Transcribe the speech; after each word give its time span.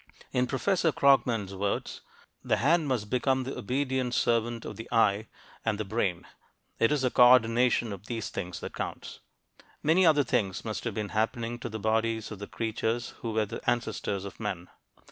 In 0.31 0.47
Professor 0.47 0.91
Krogman's 0.91 1.53
words, 1.53 2.01
"the 2.43 2.57
hand 2.57 2.87
must 2.87 3.11
become 3.11 3.43
the 3.43 3.55
obedient 3.55 4.15
servant 4.15 4.65
of 4.65 4.75
the 4.75 4.89
eye 4.91 5.27
and 5.63 5.77
the 5.77 5.85
brain." 5.85 6.25
It 6.79 6.91
is 6.91 7.03
the 7.03 7.11
co 7.11 7.29
ordination 7.33 7.93
of 7.93 8.07
these 8.07 8.29
things 8.31 8.61
that 8.61 8.73
counts. 8.73 9.19
Many 9.83 10.03
other 10.03 10.23
things 10.23 10.65
must 10.65 10.85
have 10.85 10.95
been 10.95 11.09
happening 11.09 11.59
to 11.59 11.69
the 11.69 11.77
bodies 11.77 12.31
of 12.31 12.39
the 12.39 12.47
creatures 12.47 13.09
who 13.19 13.33
were 13.33 13.45
the 13.45 13.61
ancestors 13.69 14.25
of 14.25 14.39
men. 14.39 14.69